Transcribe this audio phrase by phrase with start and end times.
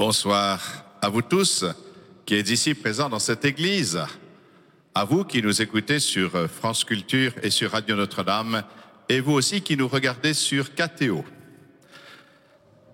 [0.00, 0.62] Bonsoir
[1.02, 1.66] à vous tous
[2.24, 4.00] qui êtes ici présents dans cette église,
[4.94, 8.62] à vous qui nous écoutez sur France Culture et sur Radio Notre-Dame,
[9.10, 11.22] et vous aussi qui nous regardez sur KTO.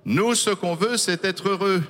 [0.04, 1.80] Nous, ce qu'on veut, c'est être heureux,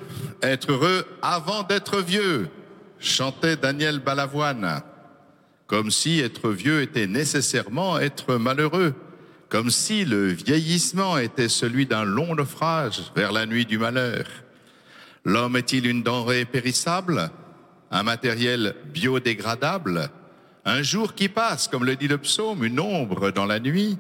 [0.42, 2.50] être heureux avant d'être vieux,
[2.98, 4.82] chantait Daniel Balavoine,
[5.66, 8.92] comme si être vieux était nécessairement être malheureux
[9.48, 14.26] comme si le vieillissement était celui d'un long naufrage vers la nuit du malheur.
[15.26, 17.32] L'homme est-il une denrée périssable,
[17.90, 20.08] un matériel biodégradable,
[20.64, 23.98] un jour qui passe, comme le dit le psaume, une ombre dans la nuit,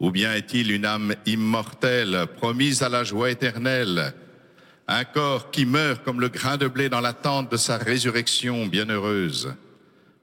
[0.00, 4.14] ou bien est-il une âme immortelle, promise à la joie éternelle,
[4.88, 9.54] un corps qui meurt comme le grain de blé dans l'attente de sa résurrection bienheureuse?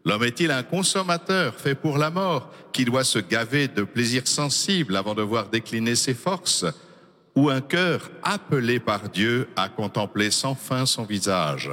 [0.06, 4.96] L'homme est-il un consommateur fait pour la mort qui doit se gaver de plaisirs sensibles
[4.96, 6.66] avant de voir décliner ses forces
[7.36, 11.70] ou un cœur appelé par Dieu à contempler sans fin son visage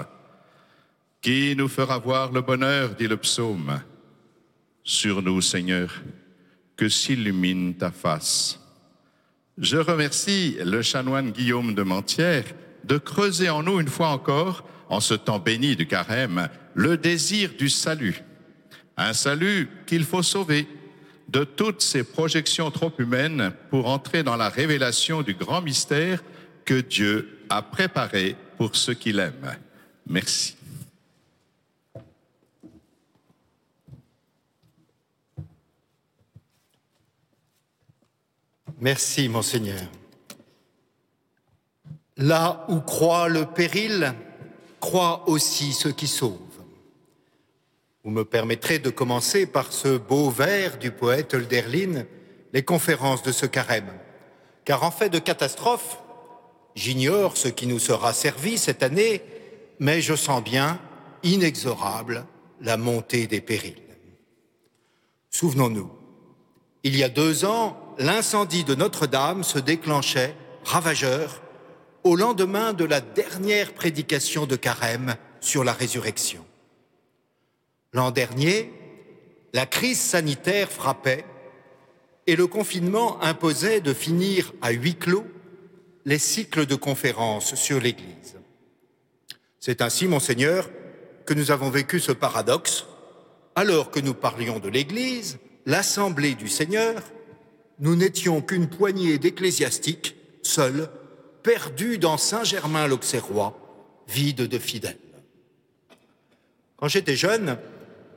[1.20, 3.80] Qui nous fera voir le bonheur, dit le psaume
[4.84, 5.92] Sur nous, Seigneur,
[6.76, 8.60] que s'illumine ta face.
[9.58, 12.44] Je remercie le chanoine Guillaume de Mentière
[12.84, 17.50] de creuser en nous une fois encore en ce temps béni du carême, le désir
[17.58, 18.22] du salut.
[18.96, 20.66] Un salut qu'il faut sauver
[21.28, 26.22] de toutes ces projections trop humaines pour entrer dans la révélation du grand mystère
[26.64, 29.56] que Dieu a préparé pour ceux qui l'aiment.
[30.06, 30.56] Merci.
[38.80, 39.82] Merci, monseigneur.
[42.16, 44.14] Là où croit le péril,
[44.80, 46.47] croit aussi ceux qui sauvent.
[48.08, 52.06] Vous me permettrez de commencer par ce beau vers du poète Hölderlin,
[52.54, 53.92] les conférences de ce carême.
[54.64, 55.98] Car en fait de catastrophe,
[56.74, 59.20] j'ignore ce qui nous sera servi cette année,
[59.78, 60.80] mais je sens bien,
[61.22, 62.24] inexorable,
[62.62, 63.74] la montée des périls.
[65.28, 65.90] Souvenons-nous,
[66.84, 71.42] il y a deux ans, l'incendie de Notre-Dame se déclenchait, ravageur,
[72.04, 76.47] au lendemain de la dernière prédication de Carême sur la résurrection.
[77.92, 78.72] L'an dernier,
[79.54, 81.24] la crise sanitaire frappait
[82.26, 85.26] et le confinement imposait de finir à huis clos
[86.04, 88.36] les cycles de conférences sur l'Église.
[89.58, 90.70] C'est ainsi, monseigneur,
[91.24, 92.86] que nous avons vécu ce paradoxe.
[93.54, 97.02] Alors que nous parlions de l'Église, l'Assemblée du Seigneur,
[97.80, 100.88] nous n'étions qu'une poignée d'ecclésiastiques, seuls,
[101.42, 103.58] perdus dans Saint-Germain-l'Auxerrois,
[104.06, 104.98] vide de fidèles.
[106.76, 107.58] Quand j'étais jeune,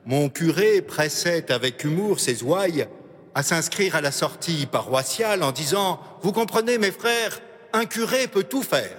[0.05, 2.87] mon curé pressait avec humour ses ouailles
[3.35, 7.39] à s'inscrire à la sortie paroissiale en disant Vous comprenez, mes frères,
[7.73, 8.97] un curé peut tout faire.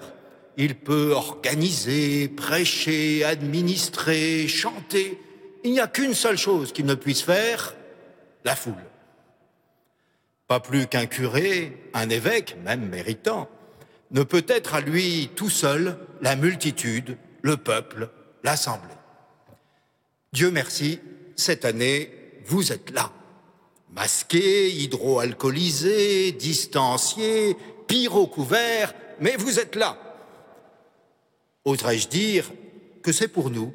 [0.56, 5.20] Il peut organiser, prêcher, administrer, chanter.
[5.64, 7.74] Il n'y a qu'une seule chose qu'il ne puisse faire
[8.44, 8.74] la foule.
[10.46, 13.48] Pas plus qu'un curé, un évêque, même méritant,
[14.10, 18.10] ne peut être à lui tout seul la multitude, le peuple,
[18.44, 19.01] l'assemblée.
[20.32, 20.98] Dieu merci,
[21.36, 22.10] cette année,
[22.46, 23.12] vous êtes là.
[23.90, 27.54] Masqué, hydroalcoolisé, distancié,
[27.86, 29.98] pyro couvert, mais vous êtes là.
[31.66, 32.50] Oserais-je dire
[33.02, 33.74] que c'est pour nous,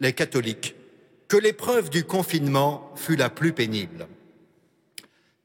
[0.00, 0.74] les catholiques,
[1.26, 4.06] que l'épreuve du confinement fut la plus pénible.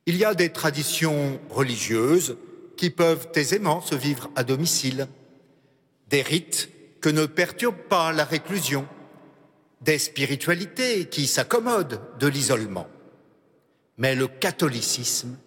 [0.05, 2.35] Il y a des traditions religieuses
[2.75, 5.07] qui peuvent aisément se vivre à domicile,
[6.09, 6.69] des rites
[6.99, 8.85] que ne perturbent pas la réclusion,
[9.81, 12.87] des spiritualités qui s'accommodent de l'isolement.
[13.97, 15.37] Mais le catholicisme,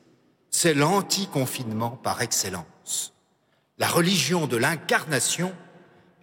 [0.50, 3.14] c'est l'anti-confinement par excellence.
[3.78, 5.52] La religion de l'incarnation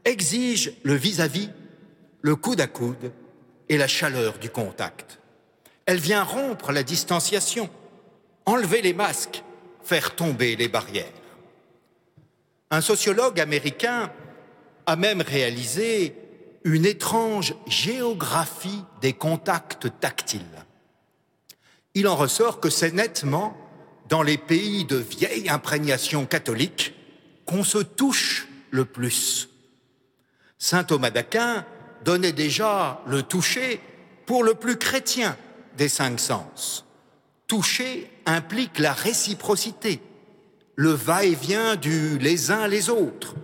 [0.05, 1.49] exige le vis-à-vis,
[2.21, 3.11] le coude à coude
[3.67, 5.19] et la chaleur du contact.
[5.85, 7.69] Elle vient rompre la distanciation,
[8.45, 9.43] enlever les masques,
[9.83, 11.05] faire tomber les barrières.
[12.71, 14.11] Un sociologue américain
[14.85, 16.15] a même réalisé
[16.63, 20.65] une étrange géographie des contacts tactiles.
[21.93, 23.57] Il en ressort que c'est nettement
[24.09, 26.93] dans les pays de vieille imprégnation catholique
[27.45, 29.49] qu'on se touche le plus.
[30.57, 31.65] Saint Thomas d'Aquin
[32.03, 33.81] donnait déjà le toucher
[34.25, 35.37] pour le plus chrétien
[35.77, 36.85] des cinq sens.
[37.47, 40.01] Toucher implique la réciprocité,
[40.75, 43.35] le va-et-vient du les uns les autres.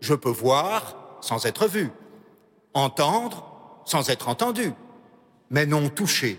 [0.00, 1.90] Je peux voir sans être vu,
[2.74, 4.72] entendre sans être entendu,
[5.50, 6.38] mais non toucher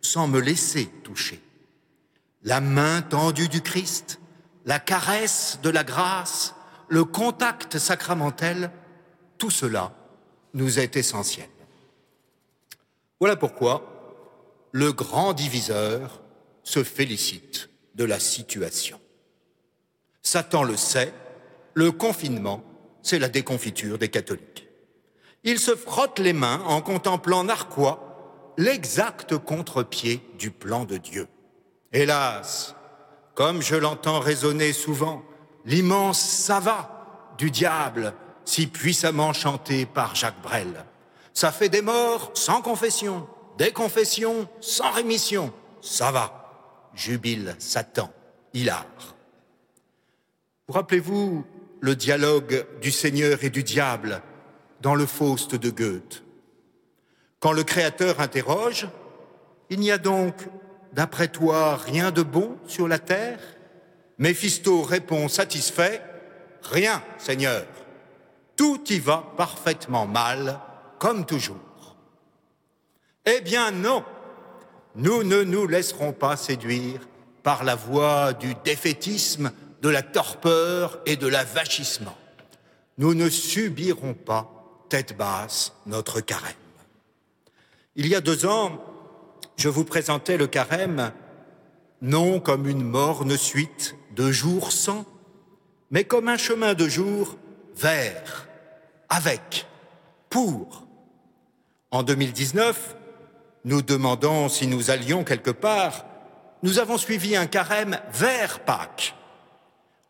[0.00, 1.40] sans me laisser toucher.
[2.42, 4.20] La main tendue du Christ,
[4.66, 6.54] la caresse de la grâce,
[6.88, 8.70] le contact sacramentel
[9.38, 9.92] tout cela
[10.52, 11.48] nous est essentiel.
[13.18, 13.94] Voilà pourquoi
[14.72, 16.22] le grand diviseur
[16.62, 19.00] se félicite de la situation.
[20.22, 21.12] Satan le sait,
[21.74, 22.62] le confinement,
[23.02, 24.63] c'est la déconfiture des catholiques.
[25.44, 31.28] Il se frotte les mains en contemplant narquois l'exact contre-pied du plan de Dieu.
[31.92, 32.74] Hélas,
[33.34, 35.22] comme je l'entends résonner souvent,
[35.66, 38.14] l'immense ça va du diable,
[38.44, 40.84] si puissamment chanté par Jacques Brel.
[41.34, 43.26] Ça fait des morts sans confession,
[43.58, 45.52] des confessions sans rémission.
[45.82, 48.10] Ça va, jubile Satan,
[48.54, 48.86] hilar.
[50.68, 51.44] Vous rappelez-vous
[51.80, 54.22] le dialogue du Seigneur et du diable
[54.84, 56.22] dans le Faust de Goethe
[57.40, 58.86] Quand le Créateur interroge,
[59.70, 60.34] il n'y a donc,
[60.92, 63.40] d'après toi, rien de bon sur la terre?
[64.18, 66.02] Méphisto répond satisfait,
[66.62, 67.66] Rien, Seigneur.
[68.56, 70.60] Tout y va parfaitement mal,
[70.98, 71.96] comme toujours.
[73.24, 74.04] Eh bien non,
[74.96, 77.00] nous ne nous laisserons pas séduire
[77.42, 79.50] par la voie du défaitisme,
[79.80, 82.16] de la torpeur et de l'avachissement.
[82.96, 84.53] Nous ne subirons pas
[84.88, 86.52] tête basse notre carême.
[87.96, 88.82] Il y a deux ans,
[89.56, 91.12] je vous présentais le carême
[92.02, 95.04] non comme une morne suite de jours sans,
[95.90, 97.36] mais comme un chemin de jour
[97.76, 98.46] vers,
[99.08, 99.66] avec,
[100.28, 100.86] pour.
[101.90, 102.96] En 2019,
[103.64, 106.04] nous demandant si nous allions quelque part,
[106.62, 109.14] nous avons suivi un carême vers Pâques.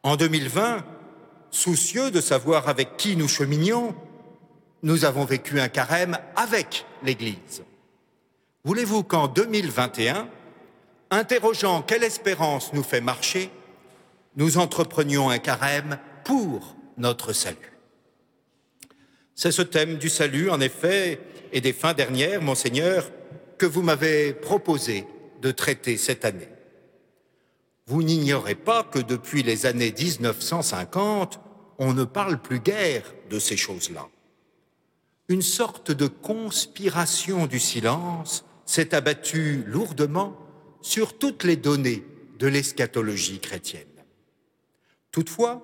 [0.02, 0.84] En 2020,
[1.50, 3.94] soucieux de savoir avec qui nous cheminions,
[4.84, 7.64] nous avons vécu un carême avec l'Église.
[8.64, 10.28] Voulez-vous qu'en 2021,
[11.10, 13.50] interrogeant quelle espérance nous fait marcher,
[14.36, 17.78] nous entreprenions un carême pour notre salut?
[19.34, 21.18] C'est ce thème du salut, en effet,
[21.50, 23.10] et des fins dernières, monseigneur,
[23.56, 25.06] que vous m'avez proposé
[25.40, 26.48] de traiter cette année.
[27.86, 31.40] Vous n'ignorez pas que depuis les années 1950,
[31.78, 34.08] on ne parle plus guère de ces choses-là.
[35.28, 40.36] Une sorte de conspiration du silence s'est abattue lourdement
[40.82, 42.04] sur toutes les données
[42.38, 43.86] de l'eschatologie chrétienne.
[45.12, 45.62] Toutefois,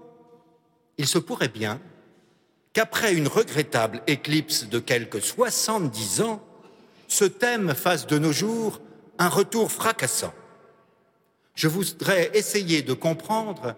[0.96, 1.80] il se pourrait bien
[2.72, 6.42] qu'après une regrettable éclipse de quelques 70 ans,
[7.08, 8.80] ce thème fasse de nos jours
[9.18, 10.32] un retour fracassant.
[11.54, 13.74] Je voudrais essayer de comprendre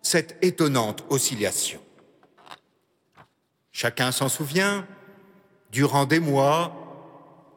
[0.00, 1.80] cette étonnante oscillation.
[3.72, 4.86] Chacun s'en souvient,
[5.72, 6.72] durant des mois,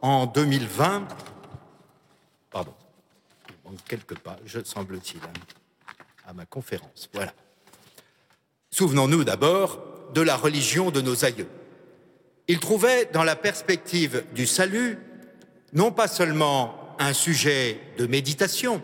[0.01, 1.07] en 2020,
[2.51, 2.73] pardon,
[3.49, 5.93] il manque quelques pages, semble-t-il, hein,
[6.27, 7.09] à ma conférence.
[7.13, 7.33] Voilà.
[8.69, 9.79] Souvenons-nous d'abord
[10.13, 11.49] de la religion de nos aïeux.
[12.47, 14.99] Ils trouvaient dans la perspective du salut
[15.71, 18.83] non pas seulement un sujet de méditation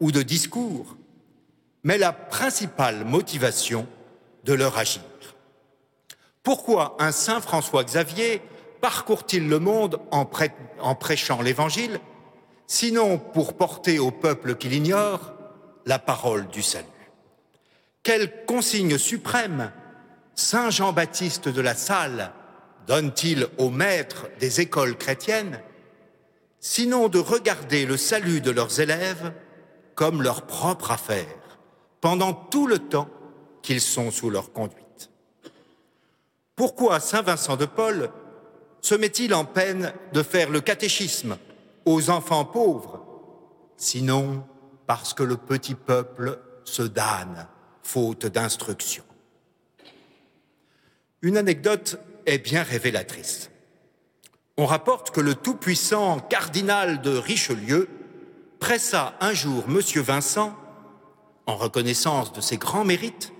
[0.00, 0.96] ou de discours,
[1.82, 3.88] mais la principale motivation
[4.44, 5.02] de leur agir.
[6.42, 8.42] Pourquoi un saint François Xavier
[8.82, 10.26] parcourt-il le monde en,
[10.94, 12.00] prêchant l'Évangile,
[12.66, 15.32] sinon pour porter au peuple qui l'ignore
[15.86, 16.86] la parole du salut
[18.02, 19.70] quelle consigne suprême
[20.34, 22.32] Saint Jean-Baptiste de la Salle
[22.86, 25.60] donne-t-il aux maîtres des écoles chrétiennes,
[26.58, 29.32] sinon de regarder le salut de leurs élèves
[29.94, 31.26] comme leur propre affaire,
[32.00, 33.08] pendant tout le temps
[33.62, 35.10] qu'ils sont sous leur conduite?
[36.56, 38.10] Pourquoi Saint Vincent de Paul
[38.82, 41.38] se met-il en peine de faire le catéchisme
[41.84, 43.00] aux enfants pauvres,
[43.76, 44.44] sinon
[44.86, 47.46] parce que le petit peuple se damne
[47.82, 49.04] faute d'instruction.
[51.22, 53.50] Une anecdote est bien révélatrice.
[54.56, 57.88] On rapporte que le tout-puissant cardinal de Richelieu
[58.58, 59.80] pressa un jour M.
[60.02, 60.54] Vincent,
[61.46, 63.32] en reconnaissance de ses grands mérites,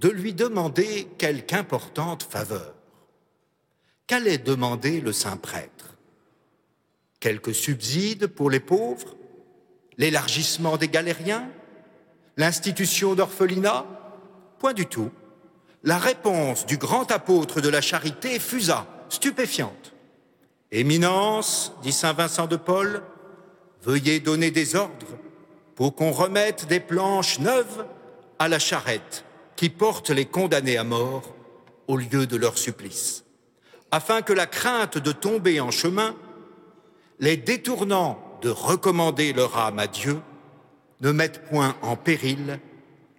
[0.00, 2.77] de lui demander quelque importante faveur.
[4.08, 5.94] Qu'allait demander le saint prêtre?
[7.20, 9.16] Quelques subsides pour les pauvres?
[9.98, 11.48] L'élargissement des galériens?
[12.36, 13.86] L'institution d'orphelinat?
[14.58, 15.10] Point du tout.
[15.84, 19.92] La réponse du grand apôtre de la charité fusa, stupéfiante.
[20.72, 23.02] Éminence, dit saint Vincent de Paul,
[23.82, 25.18] veuillez donner des ordres
[25.74, 27.86] pour qu'on remette des planches neuves
[28.38, 29.24] à la charrette
[29.54, 31.34] qui porte les condamnés à mort
[31.88, 33.24] au lieu de leur supplice,
[33.90, 36.14] afin que la crainte de tomber en chemin,
[37.20, 40.20] les détournant de recommander leur âme à Dieu,
[41.00, 42.60] ne mettent point en péril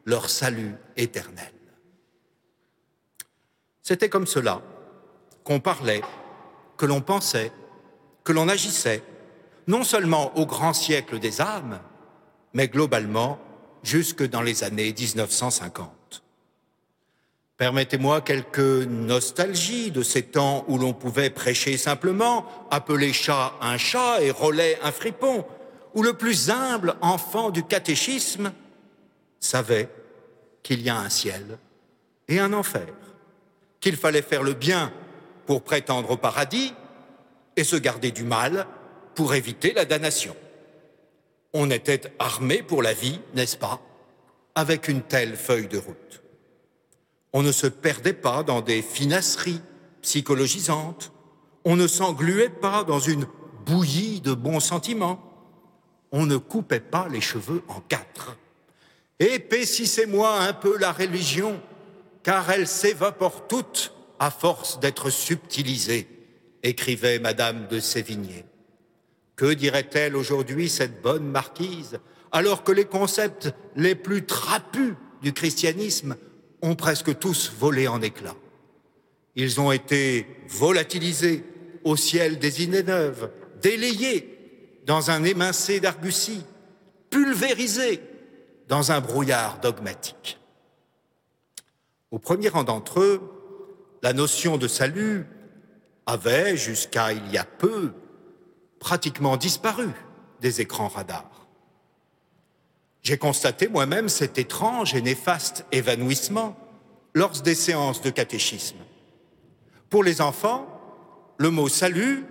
[0.05, 1.51] leur salut éternel.
[3.81, 4.61] C'était comme cela
[5.43, 6.01] qu'on parlait,
[6.77, 7.51] que l'on pensait,
[8.23, 9.01] que l'on agissait,
[9.67, 11.79] non seulement au grand siècle des âmes,
[12.53, 13.39] mais globalement
[13.83, 15.98] jusque dans les années 1950.
[17.59, 24.21] Permettez-moi quelques nostalgies de ces temps où l'on pouvait prêcher simplement, appeler chat un chat
[24.21, 25.45] et relais un fripon,
[25.93, 28.53] où le plus humble enfant du catéchisme
[29.41, 29.89] savait
[30.63, 31.57] qu'il y a un ciel
[32.29, 32.93] et un enfer,
[33.81, 34.93] qu'il fallait faire le bien
[35.45, 36.73] pour prétendre au paradis
[37.57, 38.67] et se garder du mal
[39.15, 40.35] pour éviter la damnation.
[41.51, 43.81] On était armé pour la vie, n'est-ce pas,
[44.55, 46.21] avec une telle feuille de route.
[47.33, 49.61] On ne se perdait pas dans des finasseries
[50.01, 51.11] psychologisantes,
[51.65, 53.27] on ne s'engluait pas dans une
[53.65, 55.23] bouillie de bons sentiments,
[56.11, 58.37] on ne coupait pas les cheveux en quatre.
[59.19, 61.61] Épaississez-moi un peu la religion,
[62.23, 66.07] car elle s'évapore toute à force d'être subtilisée,
[66.63, 68.45] écrivait Madame de Sévigné.
[69.35, 71.99] Que dirait-elle aujourd'hui cette bonne marquise,
[72.31, 76.15] alors que les concepts les plus trapus du christianisme
[76.61, 78.35] ont presque tous volé en éclats
[79.35, 81.43] Ils ont été volatilisés
[81.83, 86.43] au ciel des idées neuves, délayés dans un émincé d'argussie,
[87.09, 88.01] pulvérisés
[88.67, 90.39] dans un brouillard dogmatique.
[92.11, 93.21] Au premier rang d'entre eux,
[94.01, 95.25] la notion de salut
[96.05, 97.93] avait, jusqu'à il y a peu,
[98.79, 99.89] pratiquement disparu
[100.41, 101.47] des écrans radars.
[103.03, 106.57] J'ai constaté moi-même cet étrange et néfaste évanouissement
[107.13, 108.77] lors des séances de catéchisme.
[109.89, 110.67] Pour les enfants,
[111.37, 112.25] le mot salut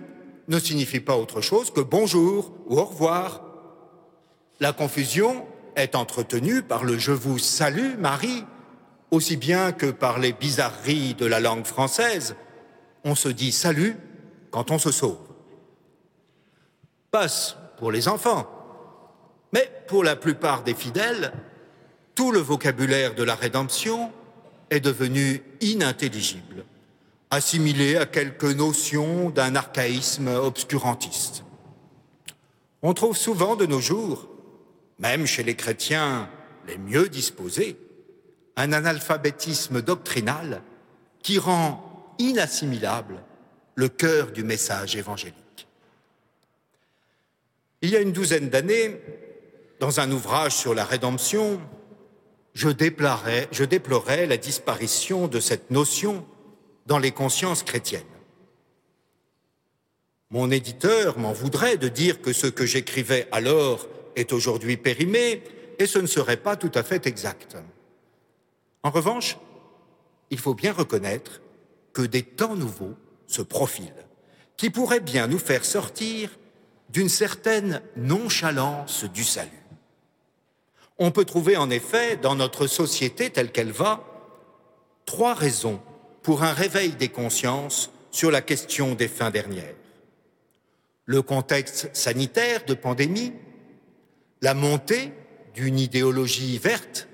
[0.47, 3.41] ne signifie pas autre chose que bonjour ou au revoir.
[4.59, 5.45] La confusion
[5.75, 8.45] est entretenue par le je vous salue Marie,
[9.11, 12.35] aussi bien que par les bizarreries de la langue française.
[13.03, 13.95] On se dit salut
[14.51, 15.17] quand on se sauve.
[17.11, 18.58] Passe pour les enfants.
[19.53, 21.33] Mais pour la plupart des fidèles,
[22.15, 24.11] tout le vocabulaire de la rédemption
[24.69, 26.65] est devenu inintelligible
[27.31, 31.43] assimilé à quelques notions d'un archaïsme obscurantiste.
[32.81, 34.27] On trouve souvent de nos jours,
[34.99, 36.29] même chez les chrétiens
[36.67, 37.77] les mieux disposés,
[38.55, 40.61] un analphabétisme doctrinal
[41.23, 43.23] qui rend inassimilable
[43.75, 45.67] le cœur du message évangélique.
[47.81, 48.99] Il y a une douzaine d'années,
[49.79, 51.61] dans un ouvrage sur la rédemption,
[52.53, 53.47] je déplorais,
[54.27, 56.25] la disparition de cette notion
[56.85, 58.03] dans les consciences chrétiennes.
[60.31, 65.43] Mon éditeur m'en voudrait de dire que ce que j'écrivais alors est aujourd'hui périmé,
[65.79, 67.55] et ce ne serait pas tout à fait exact.
[68.83, 69.37] En revanche,
[70.29, 71.41] il faut bien reconnaître
[71.93, 72.95] que des temps nouveaux
[73.27, 74.05] se profilent,
[74.57, 76.37] qui pourraient bien nous faire sortir
[76.89, 79.49] d'une certaine nonchalance du salut.
[80.99, 84.03] On peut trouver en effet dans notre société telle qu'elle va
[85.05, 85.79] trois raisons
[86.21, 89.75] pour un réveil des consciences sur la question des fins dernières.
[91.05, 93.33] Le contexte sanitaire de pandémie,
[94.41, 95.13] la montée
[95.55, 97.07] d'une idéologie verte,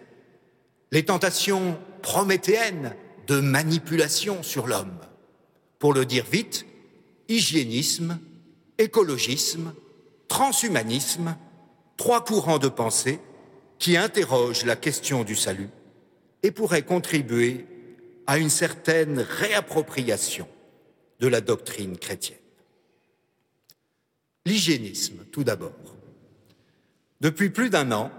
[0.92, 2.96] les tentations prométhéennes
[3.28, 5.00] de manipulation sur l'homme.
[5.80, 6.66] Pour le dire vite,
[7.30, 8.20] hygiénisme,
[8.78, 9.74] écologisme,
[10.28, 11.36] transhumanisme,
[11.98, 13.20] trois courants de pensée
[13.86, 15.70] qui interrogent la question du salut
[16.42, 17.68] et pourraient contribuer
[18.26, 20.48] à une certaine réappropriation
[21.20, 22.40] de la doctrine chrétienne.
[24.44, 25.76] L'hygiénisme, tout d'abord.
[27.22, 28.10] Depuis plus d'un an,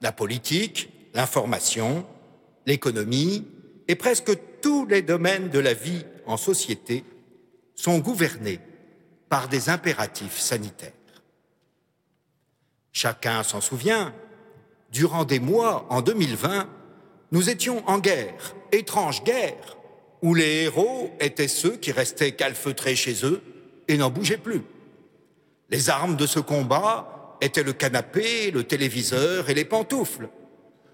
[0.00, 2.06] la politique, l'information,
[2.64, 3.46] l'économie
[3.86, 7.04] et presque tous les domaines de la vie en société
[7.74, 8.60] sont gouvernés
[9.28, 10.92] par des impératifs sanitaires.
[12.92, 14.14] Chacun s'en souvient,
[14.94, 16.68] durant des mois en 2020,
[17.32, 19.76] nous étions en guerre, étrange guerre,
[20.22, 23.42] où les héros étaient ceux qui restaient calfeutrés chez eux
[23.88, 24.62] et n'en bougeaient plus.
[25.68, 30.28] Les armes de ce combat étaient le canapé, le téléviseur et les pantoufles.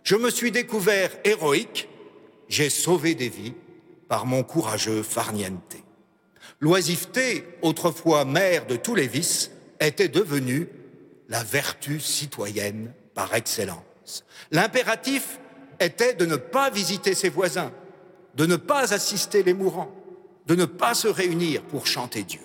[0.03, 1.89] Je me suis découvert héroïque,
[2.49, 3.55] j'ai sauvé des vies
[4.09, 5.77] par mon courageux farniente.
[6.59, 10.69] L'oisiveté, autrefois mère de tous les vices, était devenue
[11.29, 13.90] la vertu citoyenne par excellence.
[14.51, 15.39] L'impératif
[15.79, 17.73] était de ne pas visiter ses voisins,
[18.35, 19.95] de ne pas assister les mourants,
[20.47, 22.41] de ne pas se réunir pour chanter Dieu.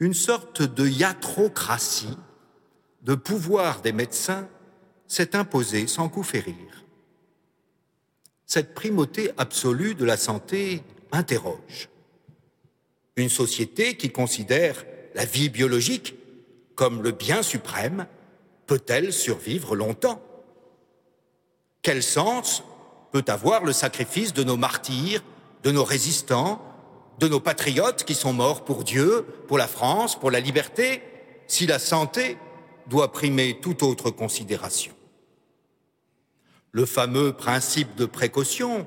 [0.00, 2.18] Une sorte de iatrocratie,
[3.02, 4.48] de pouvoir des médecins,
[5.06, 6.84] s'est imposée sans coup férir.
[8.44, 11.88] Cette primauté absolue de la santé interroge.
[13.16, 16.14] Une société qui considère la vie biologique
[16.74, 18.06] comme le bien suprême
[18.66, 20.20] peut-elle survivre longtemps?
[21.82, 22.62] Quel sens
[23.12, 25.22] peut avoir le sacrifice de nos martyrs,
[25.62, 26.60] de nos résistants,
[27.18, 31.02] de nos patriotes qui sont morts pour Dieu, pour la France, pour la liberté,
[31.46, 32.36] si la santé
[32.88, 34.92] doit primer toute autre considération?
[36.72, 38.86] Le fameux principe de précaution,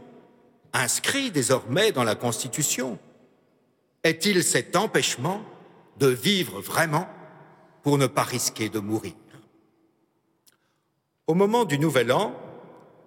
[0.73, 2.99] inscrit désormais dans la Constitution,
[4.03, 5.41] est-il cet empêchement
[5.97, 7.07] de vivre vraiment
[7.81, 9.13] pour ne pas risquer de mourir?
[11.29, 12.33] Au moment du Nouvel An,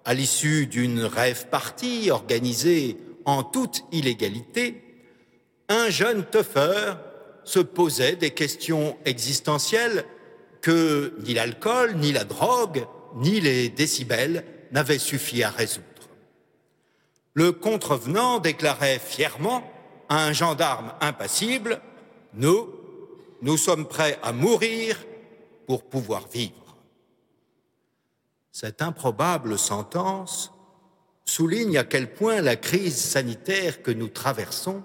[0.05, 4.81] à l'issue d'une rêve partie organisée en toute illégalité,
[5.67, 7.01] un jeune teufeur
[7.43, 10.05] se posait des questions existentielles
[10.61, 12.87] que ni l'alcool, ni la drogue,
[13.17, 15.83] ni les décibels n'avaient suffi à résoudre.
[17.33, 19.69] Le contrevenant déclarait fièrement
[20.07, 21.81] à un gendarme impassible
[22.35, 22.69] Nous,
[23.41, 24.97] nous sommes prêts à mourir
[25.67, 26.62] pour pouvoir vivre.
[28.53, 30.53] Cette improbable sentence
[31.25, 34.83] souligne à quel point la crise sanitaire que nous traversons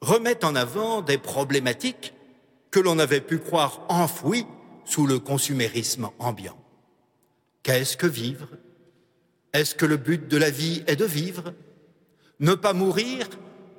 [0.00, 2.14] remet en avant des problématiques
[2.70, 4.46] que l'on avait pu croire enfouies
[4.84, 6.56] sous le consumérisme ambiant.
[7.64, 8.48] Qu'est-ce que vivre?
[9.52, 11.54] Est-ce que le but de la vie est de vivre?
[12.38, 13.28] Ne pas mourir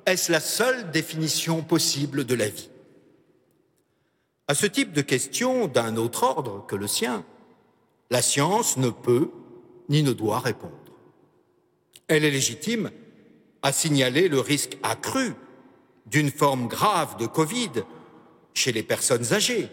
[0.04, 2.68] est-ce la seule définition possible de la vie?
[4.48, 7.24] À ce type de question d'un autre ordre que le sien,
[8.10, 9.30] la science ne peut
[9.88, 10.74] ni ne doit répondre.
[12.08, 12.90] Elle est légitime
[13.62, 15.34] à signaler le risque accru
[16.06, 17.70] d'une forme grave de Covid
[18.54, 19.68] chez les personnes âgées,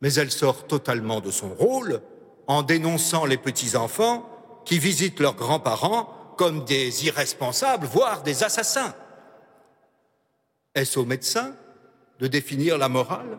[0.00, 2.00] mais elle sort totalement de son rôle
[2.46, 4.28] en dénonçant les petits-enfants
[4.64, 8.94] qui visitent leurs grands-parents comme des irresponsables, voire des assassins.
[10.74, 11.54] Est-ce aux médecins
[12.18, 13.38] de définir la morale?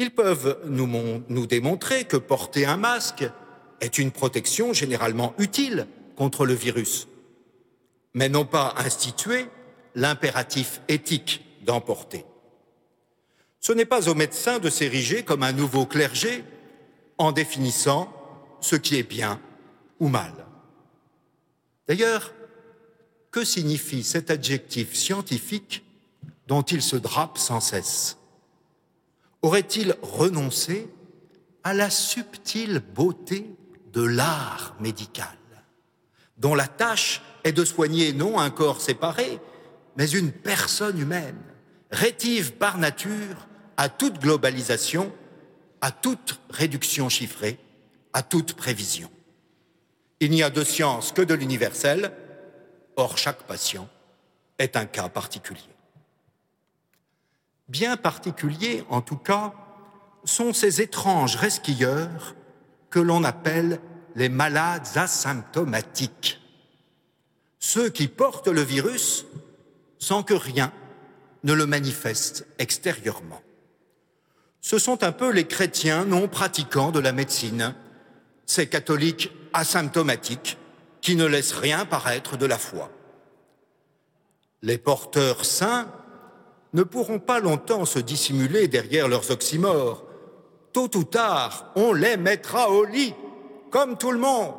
[0.00, 3.28] Ils peuvent nous, démontrer que porter un masque
[3.82, 5.86] est une protection généralement utile
[6.16, 7.06] contre le virus,
[8.14, 9.44] mais non pas instituer
[9.94, 12.24] l'impératif éthique d'emporter.
[13.60, 16.44] Ce n'est pas aux médecins de s'ériger comme un nouveau clergé
[17.18, 18.10] en définissant
[18.62, 19.38] ce qui est bien
[19.98, 20.32] ou mal.
[21.88, 22.32] D'ailleurs,
[23.30, 25.84] que signifie cet adjectif scientifique
[26.46, 28.16] dont il se drape sans cesse?
[29.42, 30.88] Aurait-il renoncé
[31.64, 33.56] à la subtile beauté
[33.92, 35.36] de l'art médical,
[36.36, 39.40] dont la tâche est de soigner non un corps séparé,
[39.96, 41.40] mais une personne humaine,
[41.90, 45.12] rétive par nature à toute globalisation,
[45.80, 47.58] à toute réduction chiffrée,
[48.12, 49.10] à toute prévision?
[50.20, 52.12] Il n'y a de science que de l'universel,
[52.96, 53.88] or chaque patient
[54.58, 55.69] est un cas particulier.
[57.70, 59.54] Bien particuliers, en tout cas,
[60.24, 62.34] sont ces étranges resquilleurs
[62.90, 63.80] que l'on appelle
[64.16, 66.40] les malades asymptomatiques.
[67.60, 69.24] Ceux qui portent le virus
[70.00, 70.72] sans que rien
[71.44, 73.40] ne le manifeste extérieurement.
[74.60, 77.76] Ce sont un peu les chrétiens non pratiquants de la médecine,
[78.46, 80.58] ces catholiques asymptomatiques
[81.00, 82.90] qui ne laissent rien paraître de la foi.
[84.60, 85.86] Les porteurs sains
[86.72, 90.04] ne pourront pas longtemps se dissimuler derrière leurs oxymores.
[90.72, 93.14] Tôt ou tard, on les mettra au lit,
[93.70, 94.54] comme tout le monde.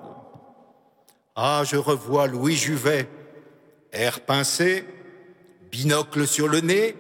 [1.36, 3.08] Ah, je revois Louis Juvet,
[3.93, 4.84] air pincé,
[5.71, 6.95] binocle sur le nez,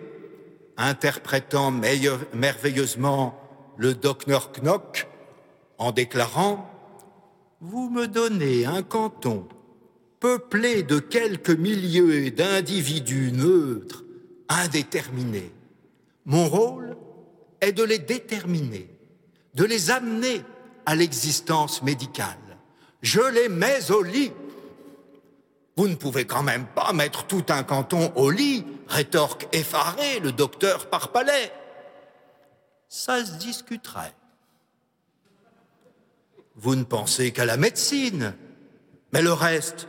[0.77, 3.37] interprétant merveilleusement
[3.77, 5.07] le Docteur Knock
[5.77, 6.69] en déclarant
[7.59, 9.47] Vous me donnez un canton
[10.19, 14.03] peuplé de quelques milliers d'individus neutres,
[14.59, 15.51] indéterminés.
[16.25, 16.97] Mon rôle
[17.61, 18.89] est de les déterminer,
[19.55, 20.41] de les amener
[20.85, 22.37] à l'existence médicale.
[23.01, 24.31] Je les mets au lit
[25.77, 30.31] vous ne pouvez quand même pas mettre tout un canton au lit, rétorque effaré le
[30.31, 31.51] docteur Parpalais.
[32.89, 34.13] Ça se discuterait.
[36.55, 38.35] Vous ne pensez qu'à la médecine,
[39.13, 39.87] mais le reste,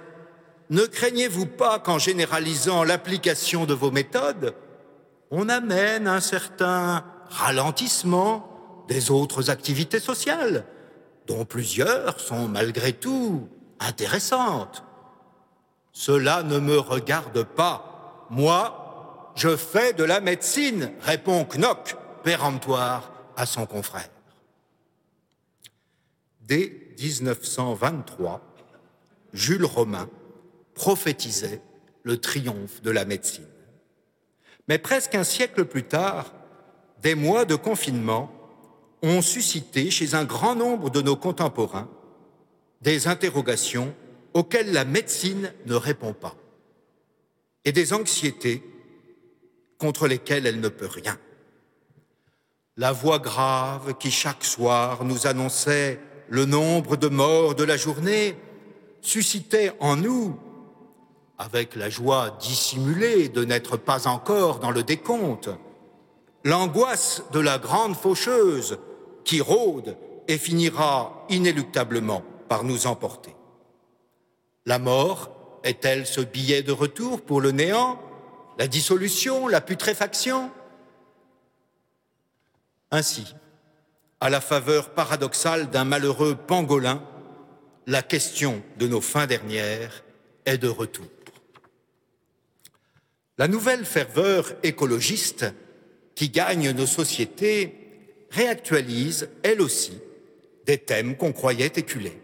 [0.72, 4.54] ne craignez-vous pas qu'en généralisant l'application de vos méthodes,
[5.30, 10.64] on amène un certain ralentissement des autres activités sociales,
[11.26, 14.82] dont plusieurs sont malgré tout intéressantes?
[15.92, 18.26] Cela ne me regarde pas.
[18.30, 24.08] Moi, je fais de la médecine, répond Knock, péremptoire à son confrère.
[26.40, 28.40] Dès 1923,
[29.34, 30.08] Jules Romain
[30.74, 31.60] prophétisait
[32.02, 33.46] le triomphe de la médecine.
[34.68, 36.32] Mais presque un siècle plus tard,
[37.02, 38.32] des mois de confinement
[39.02, 41.90] ont suscité chez un grand nombre de nos contemporains
[42.80, 43.94] des interrogations
[44.34, 46.36] auxquelles la médecine ne répond pas
[47.64, 48.62] et des anxiétés
[49.78, 51.18] contre lesquelles elle ne peut rien.
[52.76, 58.36] La voix grave qui chaque soir nous annonçait le nombre de morts de la journée
[59.02, 60.38] suscitait en nous,
[61.42, 65.50] avec la joie dissimulée de n'être pas encore dans le décompte,
[66.44, 68.78] l'angoisse de la grande faucheuse
[69.24, 69.96] qui rôde
[70.28, 73.34] et finira inéluctablement par nous emporter.
[74.66, 75.32] La mort
[75.64, 78.00] est-elle ce billet de retour pour le néant,
[78.56, 80.48] la dissolution, la putréfaction?
[82.92, 83.34] Ainsi,
[84.20, 87.02] à la faveur paradoxale d'un malheureux pangolin,
[87.88, 90.04] la question de nos fins dernières
[90.44, 91.06] est de retour.
[93.38, 95.46] La nouvelle ferveur écologiste
[96.14, 97.74] qui gagne nos sociétés
[98.30, 99.98] réactualise, elle aussi,
[100.66, 102.20] des thèmes qu'on croyait éculés.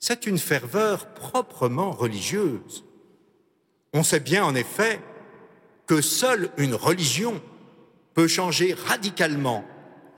[0.00, 2.84] C'est une ferveur proprement religieuse.
[3.92, 5.00] On sait bien en effet
[5.86, 7.40] que seule une religion
[8.14, 9.64] peut changer radicalement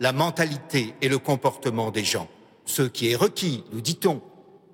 [0.00, 2.28] la mentalité et le comportement des gens,
[2.64, 4.22] ce qui est requis, nous dit-on,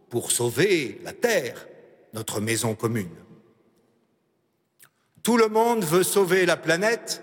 [0.08, 1.66] pour sauver la Terre,
[2.14, 3.10] notre maison commune.
[5.22, 7.22] Tout le monde veut sauver la planète,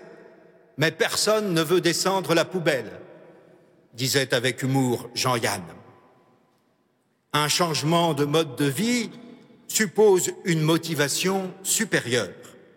[0.76, 3.00] mais personne ne veut descendre la poubelle,
[3.94, 5.64] disait avec humour Jean-Yann.
[7.32, 9.10] Un changement de mode de vie
[9.66, 12.30] suppose une motivation supérieure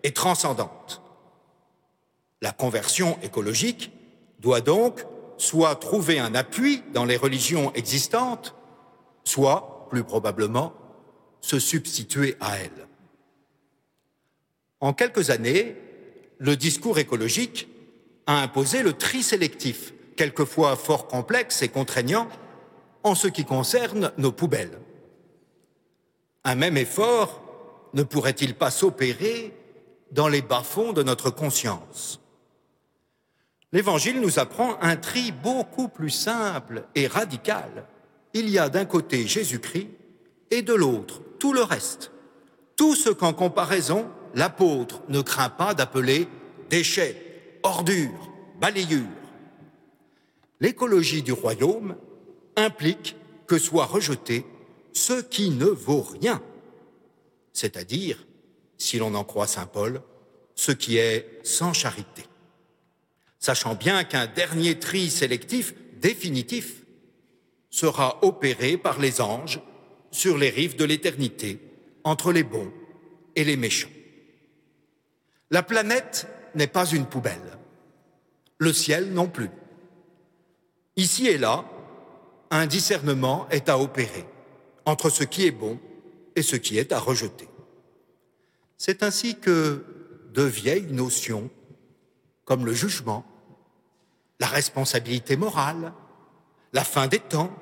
[0.03, 1.01] et transcendante.
[2.41, 3.91] La conversion écologique
[4.39, 5.05] doit donc
[5.37, 8.55] soit trouver un appui dans les religions existantes,
[9.23, 10.73] soit, plus probablement,
[11.41, 12.87] se substituer à elles.
[14.81, 15.75] En quelques années,
[16.39, 17.67] le discours écologique
[18.25, 22.27] a imposé le tri sélectif, quelquefois fort complexe et contraignant,
[23.03, 24.79] en ce qui concerne nos poubelles.
[26.43, 27.41] Un même effort
[27.93, 29.53] ne pourrait-il pas s'opérer
[30.11, 32.19] dans les bas-fonds de notre conscience?
[33.71, 37.85] L'Évangile nous apprend un tri beaucoup plus simple et radical.
[38.33, 39.89] Il y a d'un côté Jésus-Christ
[40.49, 42.11] et de l'autre tout le reste.
[42.75, 46.27] Tout ce qu'en comparaison, l'apôtre ne craint pas d'appeler
[46.69, 49.07] déchets, ordures, balayures.
[50.59, 51.95] L'écologie du royaume
[52.55, 53.15] implique
[53.47, 54.45] que soit rejeté
[54.93, 56.41] ce qui ne vaut rien,
[57.53, 58.25] c'est-à-dire,
[58.77, 60.01] si l'on en croit Saint Paul,
[60.55, 62.23] ce qui est sans charité
[63.41, 66.83] sachant bien qu'un dernier tri sélectif définitif
[67.69, 69.59] sera opéré par les anges
[70.11, 71.59] sur les rives de l'éternité,
[72.03, 72.71] entre les bons
[73.35, 73.89] et les méchants.
[75.51, 77.57] La planète n'est pas une poubelle,
[78.57, 79.49] le ciel non plus.
[80.95, 81.65] Ici et là,
[82.51, 84.25] un discernement est à opérer
[84.85, 85.77] entre ce qui est bon
[86.37, 87.49] et ce qui est à rejeter.
[88.77, 89.83] C'est ainsi que
[90.33, 91.49] de vieilles notions,
[92.45, 93.25] comme le jugement,
[94.39, 95.91] la responsabilité morale,
[96.71, 97.53] la fin des temps,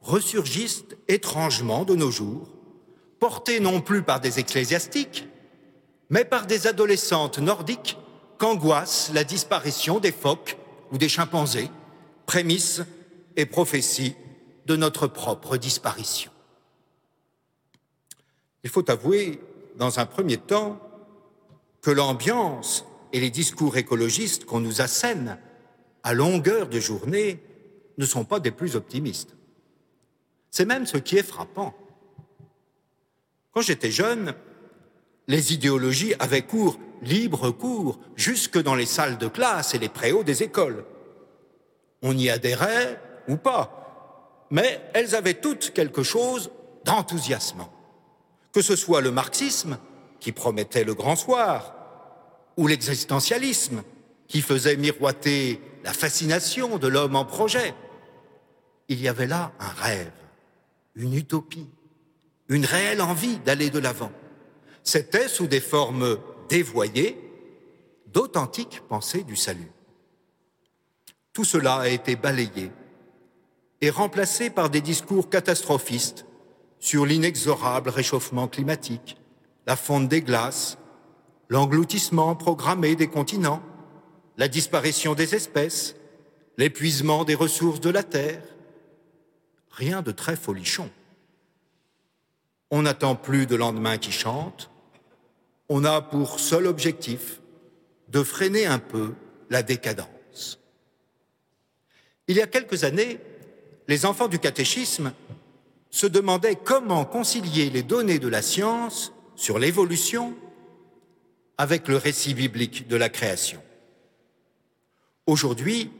[0.00, 2.48] ressurgissent étrangement de nos jours,
[3.20, 5.28] portées non plus par des ecclésiastiques,
[6.10, 7.98] mais par des adolescentes nordiques
[8.38, 10.56] qu'angoisse la disparition des phoques
[10.92, 11.70] ou des chimpanzés,
[12.26, 12.82] prémisse
[13.36, 14.14] et prophétie
[14.66, 16.30] de notre propre disparition.
[18.64, 19.40] Il faut avouer,
[19.76, 20.80] dans un premier temps,
[21.82, 25.38] que l'ambiance et les discours écologistes qu'on nous assène
[26.02, 27.40] à longueur de journée,
[27.98, 29.34] ne sont pas des plus optimistes.
[30.50, 31.74] C'est même ce qui est frappant.
[33.52, 34.34] Quand j'étais jeune,
[35.28, 40.24] les idéologies avaient cours, libre cours, jusque dans les salles de classe et les préaux
[40.24, 40.84] des écoles.
[42.02, 46.50] On y adhérait ou pas, mais elles avaient toutes quelque chose
[46.84, 47.72] d'enthousiasmant.
[48.52, 49.78] Que ce soit le marxisme,
[50.20, 51.74] qui promettait le grand soir,
[52.56, 53.82] ou l'existentialisme,
[54.28, 57.74] qui faisait miroiter la fascination de l'homme en projet.
[58.88, 60.12] Il y avait là un rêve,
[60.94, 61.68] une utopie,
[62.48, 64.12] une réelle envie d'aller de l'avant.
[64.86, 66.16] C'était sous des formes
[66.48, 67.18] dévoyées
[68.06, 69.72] d'authentiques pensées du salut.
[71.32, 72.70] Tout cela a été balayé
[73.80, 76.24] et remplacé par des discours catastrophistes
[76.78, 79.16] sur l'inexorable réchauffement climatique,
[79.66, 80.78] la fonte des glaces,
[81.48, 83.62] l'engloutissement programmé des continents,
[84.36, 85.96] la disparition des espèces,
[86.58, 88.42] l'épuisement des ressources de la terre.
[89.72, 90.88] Rien de très folichon.
[92.70, 94.70] On n'attend plus de lendemain qui chante,
[95.68, 97.40] on a pour seul objectif
[98.08, 99.14] de freiner un peu
[99.50, 100.60] la décadence.
[102.28, 103.18] Il y a quelques années,
[103.88, 105.12] les enfants du catéchisme
[105.90, 110.36] se demandaient comment concilier les données de la science sur l'évolution
[111.58, 113.62] avec le récit biblique de la création.
[115.26, 115.90] Aujourd'hui,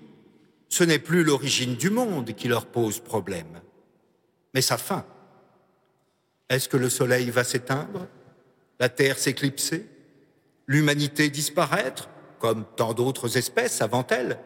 [0.68, 3.61] ce n'est plus l'origine du monde qui leur pose problème,
[4.55, 5.07] mais sa fin.
[6.48, 8.07] Est-ce que le soleil va s'éteindre,
[8.79, 9.87] la Terre s'éclipser,
[10.67, 12.09] l'humanité disparaître,
[12.39, 14.39] comme tant d'autres espèces avant elle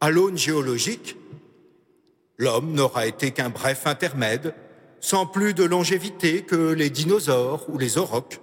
[0.00, 1.16] À l'aune géologique,
[2.38, 4.54] l'homme n'aura été qu'un bref intermède,
[5.00, 8.40] sans plus de longévité que les dinosaures ou les aurochs.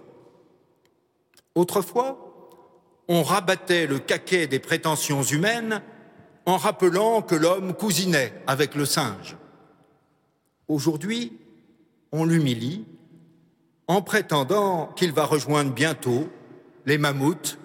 [1.55, 2.31] Autrefois,
[3.07, 5.81] on rabattait le caquet des prétentions humaines
[6.45, 9.37] en rappelant que l'homme cousinait avec le singe.
[10.67, 11.37] Aujourd'hui,
[12.11, 12.85] on l'humilie
[13.91, 16.29] en prétendant qu'il va rejoindre bientôt
[16.85, 17.57] les mammouths,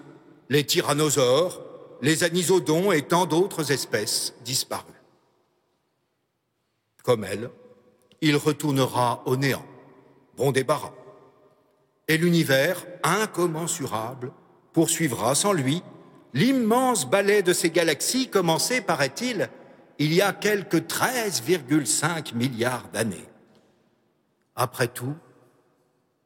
[0.49, 1.63] les tyrannosaures,
[2.01, 4.83] les anisodons et tant d'autres espèces disparues.
[7.01, 7.49] Comme elle,
[8.19, 9.65] il retournera au néant,
[10.35, 10.91] bon débarras.
[12.09, 14.33] Et l'univers incommensurable
[14.73, 15.81] poursuivra sans lui
[16.33, 19.49] l'immense balai de ces galaxies commencé, paraît-il,
[19.97, 23.29] il y a quelques 13,5 milliards d'années.
[24.57, 25.15] Après tout,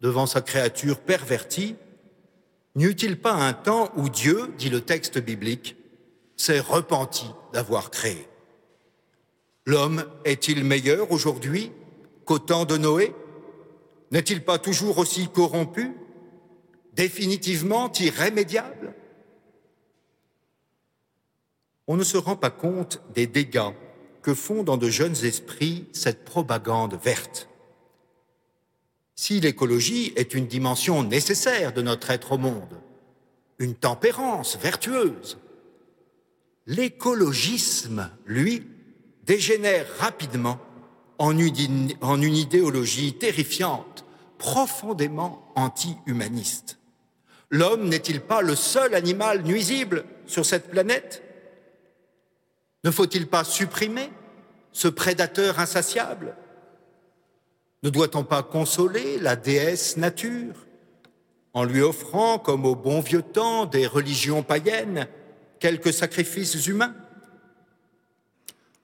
[0.01, 1.75] devant sa créature pervertie,
[2.75, 5.75] n'eut-il pas un temps où Dieu, dit le texte biblique,
[6.35, 8.27] s'est repenti d'avoir créé?
[9.65, 11.71] L'homme est-il meilleur aujourd'hui
[12.25, 13.13] qu'au temps de Noé?
[14.11, 15.95] N'est-il pas toujours aussi corrompu
[16.93, 18.93] Définitivement irrémédiable?
[21.87, 23.73] On ne se rend pas compte des dégâts
[24.21, 27.47] que font dans de jeunes esprits cette propagande verte.
[29.21, 32.81] Si l'écologie est une dimension nécessaire de notre être au monde,
[33.59, 35.37] une tempérance vertueuse,
[36.65, 38.65] l'écologisme, lui,
[39.23, 40.57] dégénère rapidement
[41.19, 44.05] en une, idéologie terrifiante,
[44.39, 46.79] profondément anti-humaniste.
[47.51, 51.21] L'homme n'est-il pas le seul animal nuisible sur cette planète?
[52.83, 54.09] Ne faut-il pas supprimer
[54.71, 56.35] ce prédateur insatiable?
[57.83, 60.53] Ne doit-on pas consoler la déesse nature
[61.53, 65.07] en lui offrant, comme au bon vieux temps des religions païennes,
[65.59, 66.95] quelques sacrifices humains?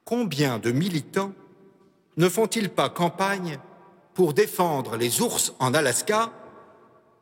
[0.03, 1.33] Combien de militants
[2.17, 3.59] ne font-ils pas campagne
[4.13, 6.31] pour défendre les ours en Alaska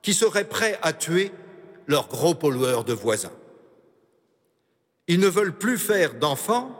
[0.01, 1.31] qui seraient prêts à tuer
[1.88, 3.31] leurs gros pollueurs de voisins?
[5.07, 6.71] Ils ne veulent plus faire d'enfants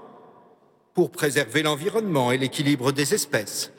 [0.94, 3.72] pour préserver l'environnement et l'équilibre des espèces.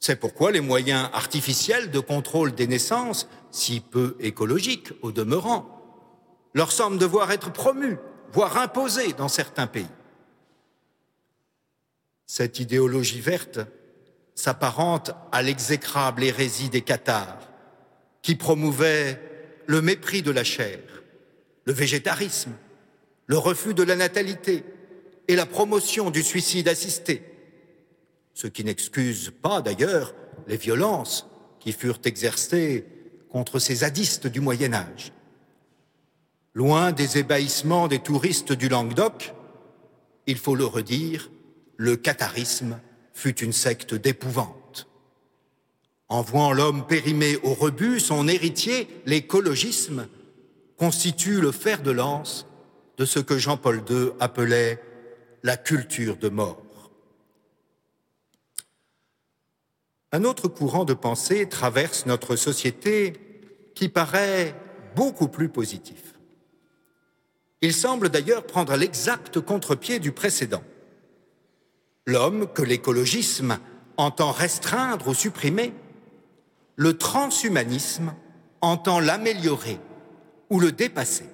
[0.00, 5.76] C'est pourquoi les moyens artificiels de contrôle des naissances, si peu écologiques au demeurant,
[6.54, 7.98] leur semblent devoir être promus,
[8.32, 9.86] voire imposés dans certains pays.
[12.26, 13.60] Cette idéologie verte
[14.34, 17.50] s'apparente à l'exécrable hérésie des cathares,
[18.22, 19.20] qui promouvaient
[19.66, 20.80] le mépris de la chair,
[21.64, 22.52] le végétarisme,
[23.26, 24.64] le refus de la natalité
[25.28, 27.29] et la promotion du suicide assisté
[28.34, 30.14] ce qui n'excuse pas d'ailleurs
[30.46, 31.26] les violences
[31.58, 32.86] qui furent exercées
[33.28, 35.12] contre ces zadistes du Moyen Âge.
[36.54, 39.34] Loin des ébahissements des touristes du Languedoc,
[40.26, 41.30] il faut le redire,
[41.76, 42.80] le catharisme
[43.14, 44.88] fut une secte d'épouvante.
[46.08, 50.08] En voyant l'homme périmé au rebut, son héritier, l'écologisme,
[50.76, 52.46] constitue le fer de lance
[52.96, 54.82] de ce que Jean-Paul II appelait
[55.42, 56.69] la culture de mort.
[60.12, 63.12] Un autre courant de pensée traverse notre société
[63.74, 64.54] qui paraît
[64.96, 66.14] beaucoup plus positif.
[67.62, 70.64] Il semble d'ailleurs prendre l'exact contre-pied du précédent.
[72.06, 73.58] L'homme que l'écologisme
[73.96, 75.72] entend restreindre ou supprimer,
[76.74, 78.14] le transhumanisme
[78.62, 79.78] entend l'améliorer
[80.48, 81.26] ou le dépasser.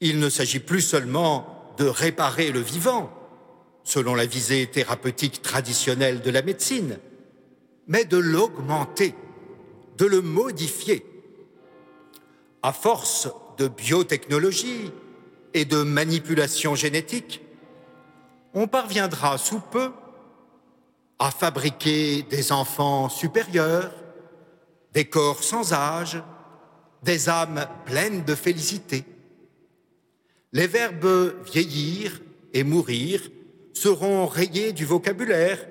[0.00, 3.10] Il ne s'agit plus seulement de réparer le vivant,
[3.82, 6.98] selon la visée thérapeutique traditionnelle de la médecine,
[7.88, 9.14] mais de l'augmenter,
[9.96, 11.04] de le modifier.
[12.62, 14.92] À force de biotechnologie
[15.54, 17.40] et de manipulation génétique,
[18.54, 19.90] on parviendra sous peu
[21.18, 23.92] à fabriquer des enfants supérieurs,
[24.92, 26.22] des corps sans âge,
[27.02, 29.04] des âmes pleines de félicité.
[30.52, 32.20] Les verbes vieillir
[32.52, 33.20] et mourir
[33.72, 35.67] seront rayés du vocabulaire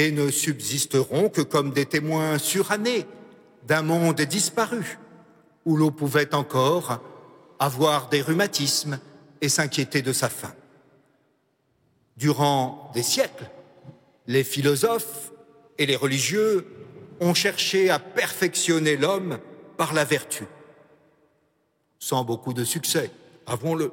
[0.00, 3.06] et ne subsisteront que comme des témoins surannés
[3.66, 4.98] d'un monde disparu,
[5.66, 7.00] où l'on pouvait encore
[7.58, 8.98] avoir des rhumatismes
[9.42, 10.54] et s'inquiéter de sa faim.
[12.16, 13.50] Durant des siècles,
[14.26, 15.32] les philosophes
[15.76, 16.66] et les religieux
[17.20, 19.38] ont cherché à perfectionner l'homme
[19.76, 20.46] par la vertu,
[21.98, 23.10] sans beaucoup de succès,
[23.46, 23.92] avouons-le.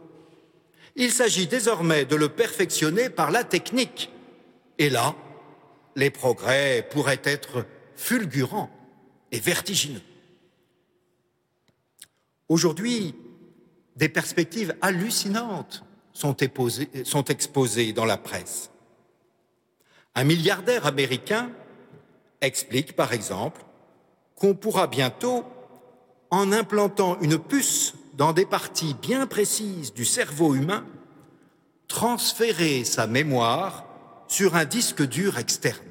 [0.95, 4.09] Il s'agit désormais de le perfectionner par la technique.
[4.79, 5.13] Et là,
[5.97, 8.69] les progrès pourraient être fulgurants
[9.31, 10.01] et vertigineux.
[12.47, 13.15] Aujourd'hui,
[13.97, 15.83] des perspectives hallucinantes
[16.13, 18.69] sont, exposées dans la presse.
[20.13, 21.49] Un milliardaire américain
[22.41, 23.63] explique, par exemple,
[24.35, 25.45] qu'on pourra bientôt,
[26.29, 30.85] en implantant une puce dans des parties bien précises du cerveau humain,
[31.87, 33.86] transférer sa mémoire
[34.27, 35.81] sur un disque dur externe.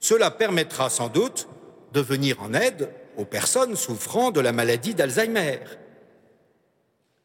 [0.00, 1.48] Cela permettra sans doute
[1.92, 5.60] de venir en aide aux personnes souffrant de la maladie d'Alzheimer.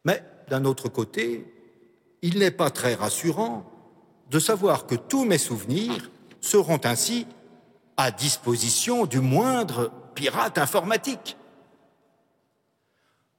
[0.06, 1.45] Mais d'un autre côté,
[2.21, 3.69] il n'est pas très rassurant
[4.30, 7.28] de savoir que tous mes souvenirs seront ainsi
[7.97, 11.38] à disposition du moindre pirate informatique.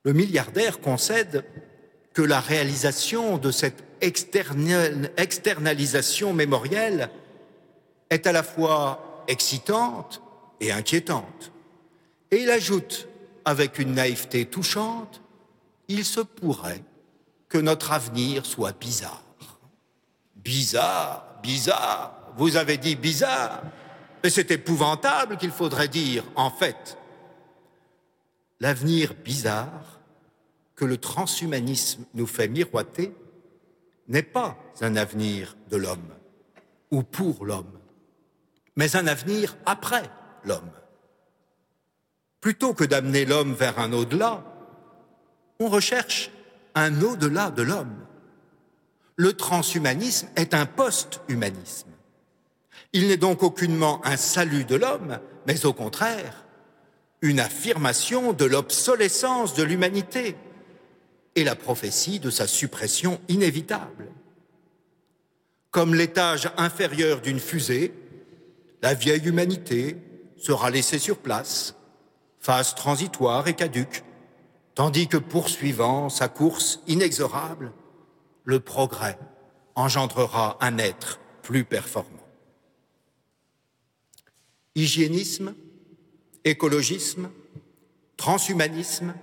[0.05, 1.45] Le milliardaire concède
[2.13, 7.09] que la réalisation de cette externalisation mémorielle
[8.11, 10.21] est à la fois excitante
[10.61, 11.53] et inquiétante.
[12.31, 13.09] Et il ajoute,
[13.45, 15.21] avec une naïveté touchante,
[15.89, 16.83] il se pourrait
[17.49, 19.23] que notre avenir soit bizarre.
[20.37, 23.63] Bizarre, bizarre, vous avez dit bizarre,
[24.23, 26.97] mais c'est épouvantable qu'il faudrait dire, en fait.
[28.61, 30.01] L'avenir bizarre
[30.75, 33.13] que le transhumanisme nous fait miroiter
[34.09, 36.13] n'est pas un avenir de l'homme
[36.91, 37.79] ou pour l'homme,
[38.77, 40.11] mais un avenir après
[40.45, 40.71] l'homme.
[42.41, 44.45] Plutôt que d'amener l'homme vers un au-delà,
[45.61, 46.31] on recherche
[46.75, 48.07] un au-delà de l'homme.
[49.17, 51.91] Le transhumanisme est un post-humanisme.
[52.93, 56.45] Il n'est donc aucunement un salut de l'homme, mais au contraire,
[57.21, 60.37] une affirmation de l'obsolescence de l'humanité
[61.35, 64.09] et la prophétie de sa suppression inévitable.
[65.71, 67.95] Comme l'étage inférieur d'une fusée,
[68.83, 69.97] la vieille humanité
[70.37, 71.75] sera laissée sur place,
[72.41, 74.03] phase transitoire et caduque,
[74.75, 77.73] tandis que poursuivant sa course inexorable,
[78.45, 79.19] le progrès
[79.75, 82.27] engendrera un être plus performant.
[84.75, 85.55] Hygiénisme,
[86.45, 87.31] écologisme,
[88.17, 89.15] transhumanisme,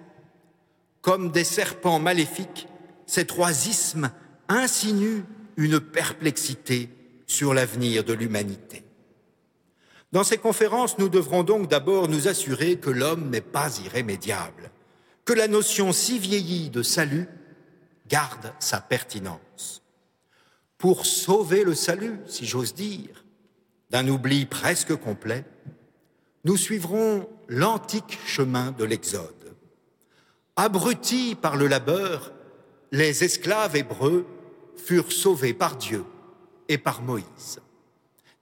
[1.01, 2.67] comme des serpents maléfiques,
[3.05, 4.11] ces trois ismes
[4.47, 5.23] insinuent
[5.57, 6.89] une perplexité
[7.27, 8.83] sur l'avenir de l'humanité.
[10.11, 14.71] Dans ces conférences, nous devrons donc d'abord nous assurer que l'homme n'est pas irrémédiable,
[15.23, 17.27] que la notion si vieillie de salut
[18.07, 19.83] garde sa pertinence.
[20.79, 23.25] Pour sauver le salut, si j'ose dire,
[23.91, 25.45] d'un oubli presque complet,
[26.45, 29.38] nous suivrons l'antique chemin de l'Exode.
[30.61, 32.33] Abrutis par le labeur,
[32.91, 34.25] les esclaves hébreux
[34.75, 36.03] furent sauvés par Dieu
[36.67, 37.61] et par Moïse.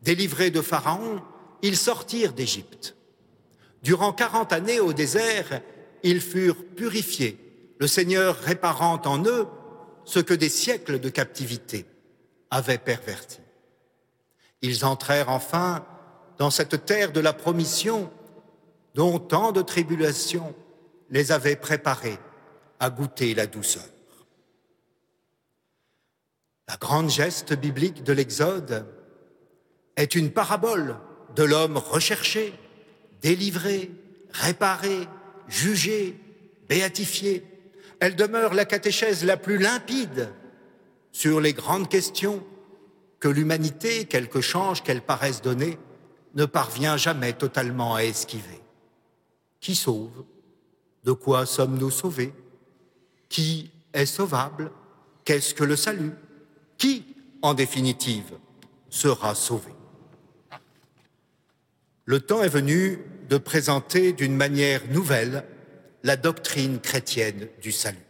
[0.01, 1.21] Délivrés de Pharaon,
[1.61, 2.95] ils sortirent d'Égypte.
[3.83, 5.61] Durant quarante années au désert,
[6.01, 7.37] ils furent purifiés,
[7.77, 9.45] le Seigneur réparant en eux
[10.03, 11.85] ce que des siècles de captivité
[12.49, 13.41] avaient perverti.
[14.63, 15.85] Ils entrèrent enfin
[16.39, 18.09] dans cette terre de la promission
[18.95, 20.55] dont tant de tribulations
[21.09, 22.17] les avait préparés
[22.79, 23.83] à goûter la douceur.
[26.67, 28.85] La grande geste biblique de l'Exode
[29.95, 30.97] est une parabole
[31.35, 32.53] de l'homme recherché,
[33.21, 33.89] délivré,
[34.31, 35.07] réparé,
[35.47, 36.19] jugé,
[36.67, 37.43] béatifié.
[37.99, 40.29] Elle demeure la catéchèse la plus limpide
[41.11, 42.43] sur les grandes questions
[43.19, 45.79] que l'humanité, quelque change qu'elle paraisse donner,
[46.35, 48.61] ne parvient jamais totalement à esquiver.
[49.59, 50.23] Qui sauve?
[51.07, 52.33] De quoi sommes-nous sauvés?
[53.29, 54.71] Qui est sauvable?
[55.23, 56.11] Qu'est-ce que le salut?
[56.77, 58.33] Qui, en définitive,
[58.89, 59.71] sera sauvé?
[62.03, 62.99] Le temps est venu
[63.29, 65.45] de présenter d'une manière nouvelle
[66.03, 68.05] la doctrine chrétienne du salut.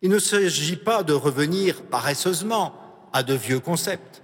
[0.00, 2.74] Il ne s'agit pas de revenir paresseusement
[3.12, 4.22] à de vieux concepts.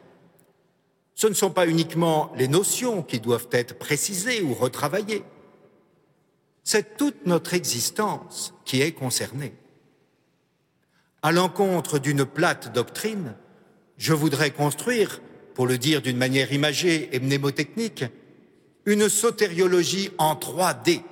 [1.14, 5.22] Ce ne sont pas uniquement les notions qui doivent être précisées ou retravaillées
[6.64, 9.54] c'est toute notre existence qui est concernée.
[11.22, 13.34] À l'encontre d'une plate doctrine,
[13.98, 15.20] je voudrais construire,
[15.54, 18.04] pour le dire d'une manière imagée et mnémotechnique,
[18.86, 21.02] une sotériologie en 3D,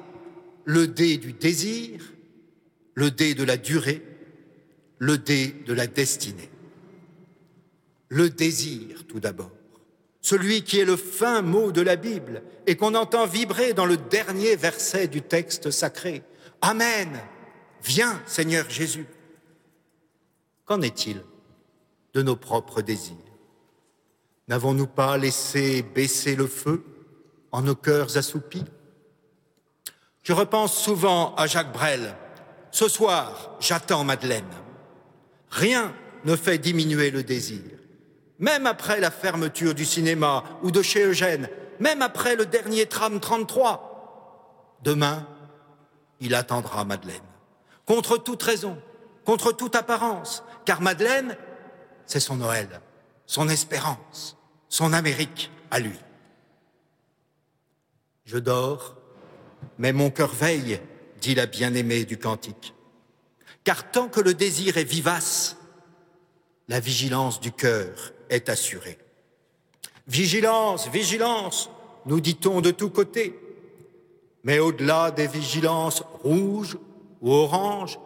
[0.64, 2.01] le D du désir,
[2.94, 4.03] le D de la durée,
[4.99, 6.51] le D de la destinée.
[8.09, 9.53] Le désir, tout d'abord,
[10.21, 13.97] celui qui est le fin mot de la Bible et qu'on entend vibrer dans le
[13.97, 16.23] dernier verset du texte sacré.
[16.61, 17.19] Amen.
[17.83, 19.07] Viens, Seigneur Jésus.
[20.64, 21.23] Qu'en est-il
[22.14, 23.14] de nos propres désirs?
[24.49, 26.85] N'avons-nous pas laissé baisser le feu
[27.53, 28.64] en nos cœurs assoupis?
[30.23, 32.14] Je repense souvent à Jacques Brel.
[32.71, 34.51] Ce soir, j'attends Madeleine.
[35.51, 35.95] Rien
[36.25, 37.78] ne fait diminuer le désir.
[38.39, 41.49] Même après la fermeture du cinéma ou de chez Eugène,
[41.80, 45.26] même après le dernier tram 33, demain,
[46.20, 47.20] il attendra Madeleine.
[47.84, 48.80] Contre toute raison,
[49.24, 51.36] contre toute apparence, car Madeleine,
[52.07, 52.80] c'est son Noël,
[53.26, 54.36] son espérance,
[54.68, 55.99] son Amérique à lui.
[58.24, 58.97] Je dors,
[59.78, 60.80] mais mon cœur veille,
[61.20, 62.74] dit la bien-aimée du cantique.
[63.64, 65.57] Car tant que le désir est vivace,
[66.68, 68.99] la vigilance du cœur est assurée.
[70.07, 71.70] Vigilance, vigilance,
[72.07, 73.39] nous dit-on de tous côtés.
[74.45, 76.79] Mais au-delà des vigilances rouges
[77.20, 77.99] ou oranges,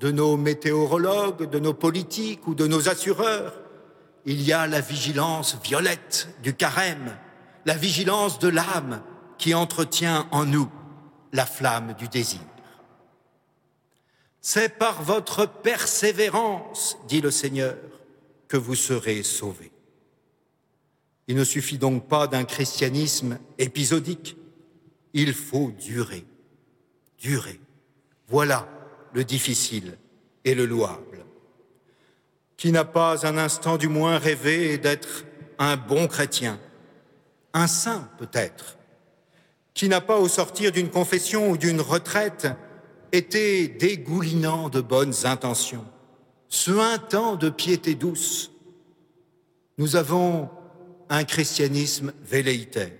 [0.00, 3.54] de nos météorologues, de nos politiques ou de nos assureurs,
[4.26, 7.16] il y a la vigilance violette du carême,
[7.64, 9.02] la vigilance de l'âme
[9.38, 10.70] qui entretient en nous
[11.32, 12.40] la flamme du désir.
[14.40, 17.76] C'est par votre persévérance, dit le Seigneur,
[18.56, 19.72] vous serez sauvés.
[21.26, 24.36] Il ne suffit donc pas d'un christianisme épisodique,
[25.14, 26.24] il faut durer,
[27.18, 27.60] durer.
[28.28, 28.68] Voilà
[29.12, 29.96] le difficile
[30.44, 31.24] et le louable.
[32.56, 35.24] Qui n'a pas un instant du moins rêvé d'être
[35.58, 36.58] un bon chrétien,
[37.52, 38.76] un saint peut-être,
[39.72, 42.48] qui n'a pas au sortir d'une confession ou d'une retraite
[43.12, 45.84] été dégoulinant de bonnes intentions,
[46.54, 48.52] suintant de piété douce.
[49.76, 50.48] Nous avons
[51.08, 52.92] un christianisme velléitaire,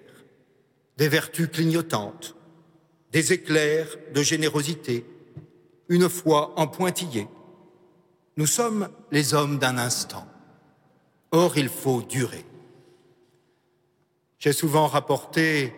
[0.97, 2.35] des vertus clignotantes,
[3.13, 5.07] des éclairs de générosité,
[5.89, 7.29] une foi en pointillé.
[8.37, 10.27] Nous sommes les hommes d'un instant.
[11.31, 12.45] Or, il faut durer.
[14.41, 15.73] J'ai souvent rapporté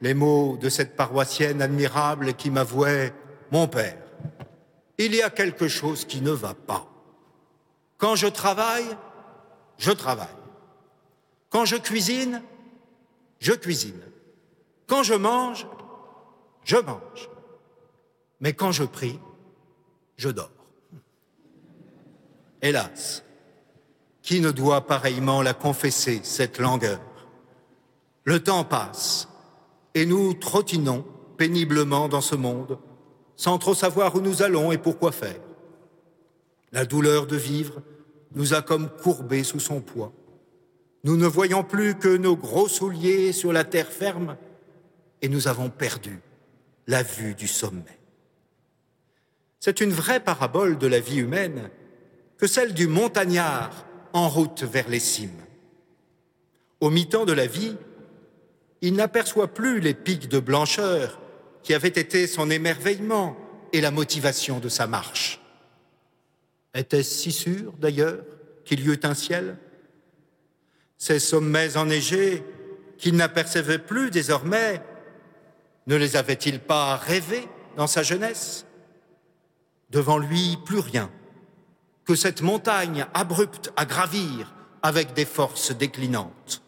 [0.00, 3.12] les mots de cette paroissienne admirable qui m'avouait
[3.50, 3.98] Mon père,
[4.98, 6.91] il y a quelque chose qui ne va pas.
[8.02, 8.96] Quand je travaille,
[9.78, 10.26] je travaille.
[11.50, 12.42] Quand je cuisine,
[13.38, 14.02] je cuisine.
[14.88, 15.68] Quand je mange,
[16.64, 17.30] je mange.
[18.40, 19.20] Mais quand je prie,
[20.16, 20.50] je dors.
[22.62, 23.22] Hélas,
[24.20, 26.98] qui ne doit pareillement la confesser, cette langueur?
[28.24, 29.28] Le temps passe
[29.94, 31.04] et nous trottinons
[31.36, 32.80] péniblement dans ce monde
[33.36, 35.40] sans trop savoir où nous allons et pourquoi faire.
[36.72, 37.80] La douleur de vivre
[38.34, 40.12] nous a comme courbés sous son poids.
[41.04, 44.36] Nous ne voyons plus que nos gros souliers sur la terre ferme
[45.20, 46.20] et nous avons perdu
[46.86, 47.98] la vue du sommet.
[49.60, 51.70] C'est une vraie parabole de la vie humaine
[52.38, 55.30] que celle du montagnard en route vers les cimes.
[56.80, 57.76] Au mi-temps de la vie,
[58.80, 61.20] il n'aperçoit plus les pics de blancheur
[61.62, 63.36] qui avaient été son émerveillement
[63.72, 65.41] et la motivation de sa marche.
[66.74, 68.24] Était-ce si sûr, d'ailleurs,
[68.64, 69.58] qu'il y eut un ciel?
[70.98, 72.44] Ces sommets enneigés
[72.98, 74.82] qu'il n'apercevait plus désormais,
[75.86, 78.64] ne les avait-il pas rêvés dans sa jeunesse?
[79.90, 81.10] Devant lui, plus rien
[82.04, 86.62] que cette montagne abrupte à gravir avec des forces déclinantes.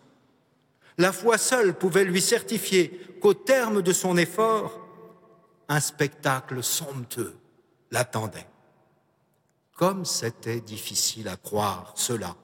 [0.98, 4.80] La foi seule pouvait lui certifier qu'au terme de son effort,
[5.68, 7.36] un spectacle somptueux
[7.90, 8.46] l'attendait.
[9.74, 12.36] Comme c'était difficile à croire cela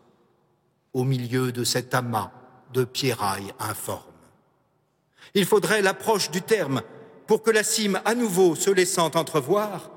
[0.92, 2.32] au milieu de cet amas
[2.72, 4.04] de pierrailles informes.
[5.34, 6.82] Il faudrait l'approche du terme
[7.26, 9.92] pour que la cime, à nouveau se laissant entrevoir,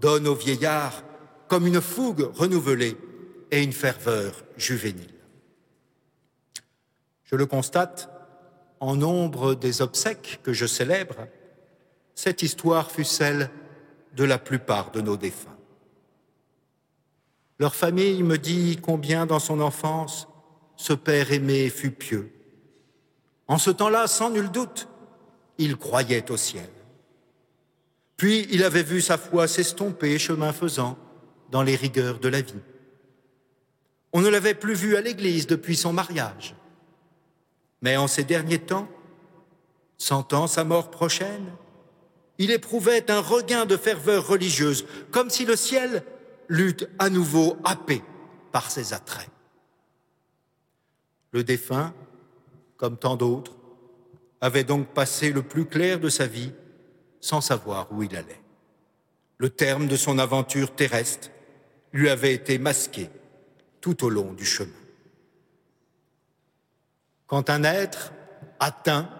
[0.00, 1.04] donne au vieillard
[1.46, 2.96] comme une fougue renouvelée
[3.52, 5.14] et une ferveur juvénile.
[7.24, 8.10] Je le constate,
[8.80, 11.28] en nombre des obsèques que je célèbre,
[12.14, 13.50] cette histoire fut celle
[14.14, 15.55] de la plupart de nos défunts.
[17.58, 20.28] Leur famille me dit combien dans son enfance
[20.76, 22.32] ce père aimé fut pieux.
[23.48, 24.88] En ce temps-là, sans nul doute,
[25.58, 26.68] il croyait au ciel.
[28.16, 30.98] Puis il avait vu sa foi s'estomper chemin faisant
[31.50, 32.54] dans les rigueurs de la vie.
[34.12, 36.54] On ne l'avait plus vu à l'église depuis son mariage.
[37.82, 38.88] Mais en ces derniers temps,
[39.98, 41.52] Sentant sa mort prochaine,
[42.38, 46.02] il éprouvait un regain de ferveur religieuse, comme si le ciel
[46.48, 48.02] l'eût à nouveau happé
[48.52, 49.30] par ses attraits.
[51.32, 51.92] Le défunt,
[52.76, 53.56] comme tant d'autres,
[54.40, 56.52] avait donc passé le plus clair de sa vie
[57.20, 58.40] sans savoir où il allait.
[59.38, 61.30] Le terme de son aventure terrestre
[61.92, 63.10] lui avait été masqué
[63.80, 64.70] tout au long du chemin.
[67.26, 68.12] Quand un être
[68.60, 69.10] atteint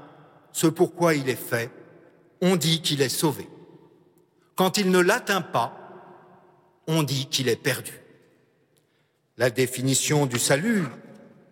[0.53, 1.71] ce pourquoi il est fait,
[2.41, 3.49] on dit qu'il est sauvé.
[4.55, 5.86] Quand il ne l'atteint pas,
[6.87, 8.01] on dit qu'il est perdu.
[9.37, 10.85] La définition du salut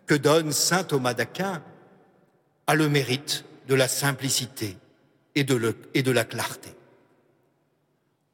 [0.07, 1.63] que donne saint Thomas d'Aquin
[2.67, 4.77] a le mérite de la simplicité
[5.35, 6.71] et de, la clarté.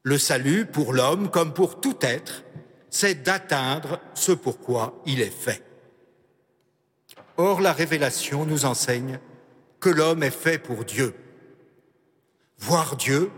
[0.03, 2.43] Le salut, pour l'homme comme pour tout être,
[2.89, 5.63] c'est d'atteindre ce pourquoi il est fait.
[7.37, 9.19] Or, la révélation nous enseigne
[9.79, 11.15] que l'homme est fait pour Dieu.
[12.57, 13.31] Voir Dieu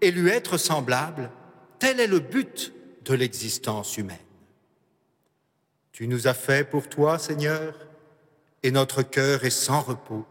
[0.00, 1.30] et lui être semblable,
[1.78, 2.72] tel est le but
[3.04, 4.18] de l'existence humaine.
[5.92, 7.74] Tu nous as fait pour toi, Seigneur,
[8.62, 10.26] et notre cœur est sans repos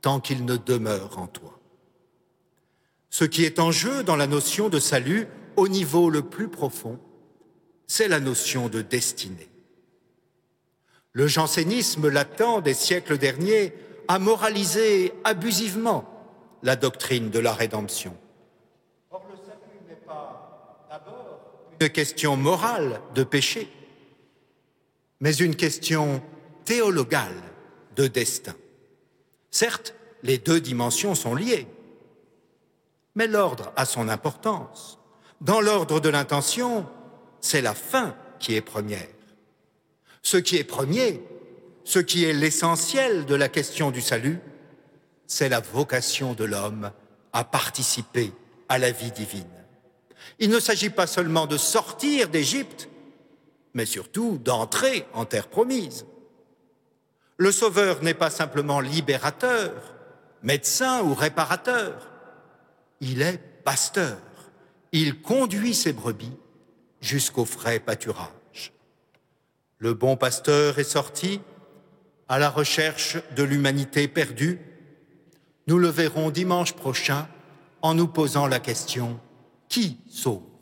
[0.00, 1.58] tant qu'il ne demeure en toi.
[3.10, 6.98] Ce qui est en jeu dans la notion de salut au niveau le plus profond,
[7.86, 9.48] c'est la notion de destinée.
[11.12, 13.72] Le jansénisme latent des siècles derniers
[14.08, 16.04] a moralisé abusivement
[16.62, 18.16] la doctrine de la rédemption.
[19.10, 21.40] Or, le salut n'est pas d'abord
[21.80, 23.68] une question morale de péché,
[25.20, 26.22] mais une question
[26.64, 27.42] théologale
[27.96, 28.54] de destin.
[29.50, 31.66] Certes, les deux dimensions sont liées,
[33.14, 34.98] mais l'ordre a son importance.
[35.40, 36.86] Dans l'ordre de l'intention,
[37.40, 39.06] c'est la fin qui est première.
[40.22, 41.22] Ce qui est premier,
[41.84, 44.40] ce qui est l'essentiel de la question du salut,
[45.26, 46.90] c'est la vocation de l'homme
[47.32, 48.32] à participer
[48.68, 49.44] à la vie divine.
[50.38, 52.88] Il ne s'agit pas seulement de sortir d'Égypte,
[53.74, 56.06] mais surtout d'entrer en terre promise.
[57.36, 59.72] Le Sauveur n'est pas simplement libérateur,
[60.42, 62.08] médecin ou réparateur.
[63.00, 64.18] Il est pasteur.
[64.92, 66.36] Il conduit ses brebis
[67.00, 68.72] jusqu'au frais pâturage.
[69.78, 71.40] Le bon pasteur est sorti
[72.28, 74.60] à la recherche de l'humanité perdue.
[75.66, 77.28] Nous le verrons dimanche prochain
[77.82, 79.20] en nous posant la question
[79.74, 80.53] qui sauve